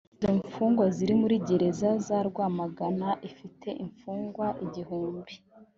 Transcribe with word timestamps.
izo 0.15 0.29
mfungwa 0.49 0.85
ziri 0.95 1.13
muri 1.21 1.35
gereza 1.47 1.89
za 2.05 2.19
rwamagana 2.29 3.09
ifite 3.29 3.67
imfungwa 3.83 4.47
igihumbi 4.65 5.33